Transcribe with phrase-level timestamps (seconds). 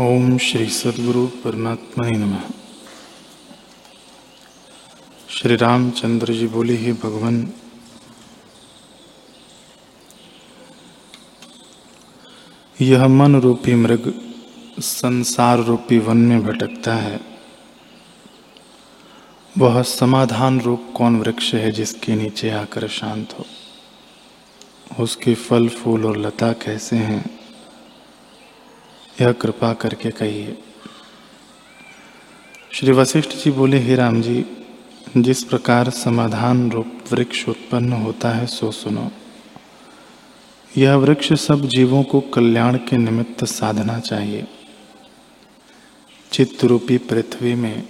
[0.00, 2.38] ओम श्री सदगुरु परमात्मा नम।
[5.28, 7.52] श्री रामचंद्र जी बोले, ही भगवान,
[12.80, 14.14] यह मन रूपी मृग
[14.78, 17.20] संसार रूपी वन में भटकता है।
[19.58, 23.46] वह समाधान रूप कौन वृक्ष है जिसके नीचे आकर शांत हो?
[25.02, 27.37] उसके फल, फूल और लता कैसे हैं?
[29.20, 30.58] यह कृपा करके कहिए।
[32.72, 34.44] श्री वशिष्ठ जी बोले, हे राम जी,
[35.16, 39.10] जिस प्रकार समाधान रूप वृक्ष उत्पन्न होता है, सो सुनो।
[40.76, 44.46] यह वृक्ष सब जीवों को कल्याण के निमित्त साधना चाहिए।
[46.32, 47.88] चित्त रूपी पृथ्वी में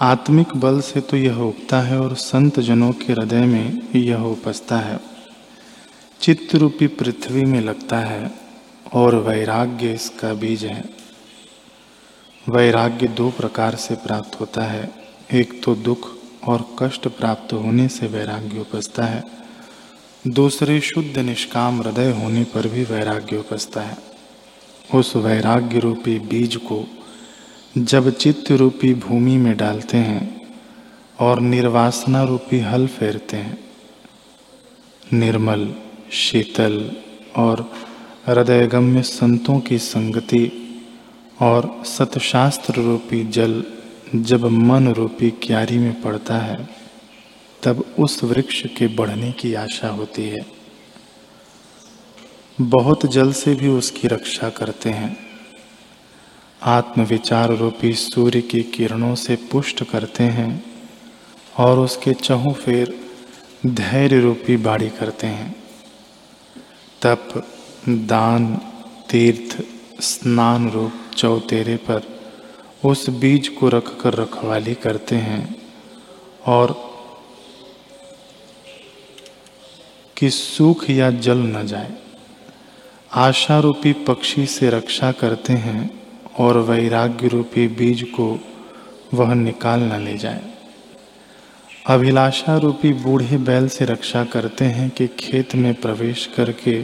[0.00, 4.78] आत्मिक बल से तो यह उगता है और संत जनों के हृदय में यह उपजता
[4.78, 5.15] है।
[6.20, 8.30] चित्त रूपी पृथ्वी में लगता है
[8.94, 10.84] और वैराग्य इसका बीज है।
[12.46, 14.90] वैराग्य दो प्रकार से प्राप्त होता है।
[15.34, 16.08] एक तो दुख
[16.44, 19.22] और कष्ट प्राप्त होने से वैराग्य उपजता है।
[20.28, 23.96] दूसरे शुद्ध निष्काम हृदय होने पर भी वैराग्य उपजता है।
[24.94, 26.84] उस वैराग्य रूपी बीज को
[27.78, 30.54] जब चित्त रूपी भूमि में डालते हैं
[31.20, 33.58] और निर्वासना रूपी हल फेरते हैं,
[35.12, 35.74] निर्मल
[36.12, 36.96] शीतल
[37.36, 37.72] और
[38.26, 40.52] हृदयगम्य संतों की संगति
[41.40, 43.64] और सतशास्त्र रूपी जल
[44.14, 46.68] जब मन रूपी क्यारी में पड़ता है,
[47.62, 50.46] तब उस वृक्ष के बढ़ने की आशा होती है।
[52.60, 55.16] बहुत जल से भी उसकी रक्षा करते हैं।
[56.62, 60.64] आत्मविचार रूपी सूर्य की किरणों से पुष्ट करते हैं
[61.56, 63.00] और उसके चहु फेर
[63.66, 65.65] धैर्य रूपी बाड़ी करते हैं।
[67.06, 67.46] तप,
[67.88, 68.60] दान,
[69.10, 69.64] तीर्थ,
[70.00, 72.02] स्नान रूप चौतेरे पर
[72.84, 75.56] उस बीज को रख कर रखवाली करते हैं
[76.46, 76.96] और
[80.16, 81.94] कि सूख या जल न जाए।
[83.12, 86.00] आशा रूपी पक्षी से रक्षा करते हैं
[86.38, 88.40] और वैराग्य रूपी बीज को
[89.14, 90.55] वह निकाल न ले जाए।
[91.86, 96.80] अभिलाषा रूपी बूढ़े बैल से रक्षा करते हैं कि खेत में प्रवेश करके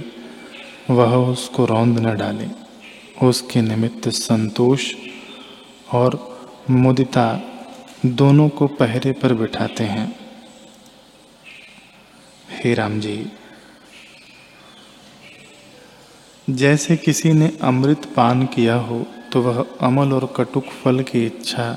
[0.91, 2.47] वह उसको रौंद न डाले।
[3.27, 4.85] उसके निमित्त संतोष
[5.93, 6.19] और
[6.71, 7.25] मुदिता
[8.07, 10.07] दोनों को पहरे पर बिठाते हैं।
[12.55, 13.17] हे राम जी,
[16.49, 21.77] जैसे किसी ने अमृत पान किया हो तो वह अमल और कटुक फल की इच्छा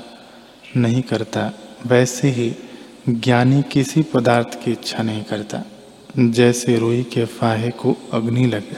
[0.76, 1.50] नहीं करता।
[1.86, 2.54] वैसे ही
[3.08, 5.62] ज्ञानी किसी पदार्थ की इच्छा नहीं करता,
[6.18, 8.76] जैसे रुई के फाहे को अग्नि लगे,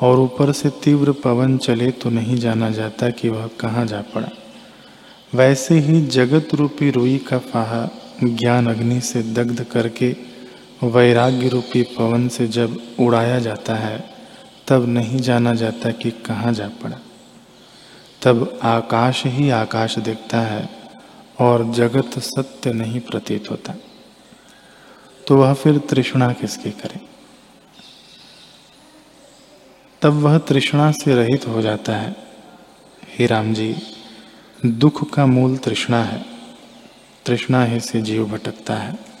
[0.00, 4.28] और ऊपर से तीव्र पवन चले तो नहीं जाना जाता कि वह कहाँ जा पड़ा।
[5.32, 7.88] वैसे ही जगत रूपी रुई का फाहा
[8.24, 10.14] ज्ञान अग्नि से दग्ध करके
[10.84, 13.98] वैराग्य रूपी पवन से जब उड़ाया जाता है,
[14.68, 16.98] तब नहीं जाना जाता कि कहाँ जा पड़ा।
[18.22, 20.68] तब आकाश ही आकाश दिखता है
[21.40, 23.74] और जगत सत्य नहीं प्रतीत होता।
[25.26, 27.00] तो वह फिर तृष्णा किसकी करे?
[30.02, 32.16] तब वह तृष्णा से रहित हो जाता है।
[33.18, 33.76] हे राम जी,
[34.66, 36.26] दुख का मूल तृष्णा है।
[37.26, 39.13] तृष्णा ही से जीव भटकता है।